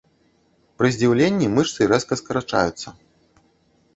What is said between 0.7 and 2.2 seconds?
Пры здзіўленні мышцы рэзка